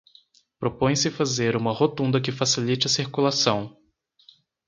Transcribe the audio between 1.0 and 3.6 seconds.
fazer uma rotunda que facilite a circulação.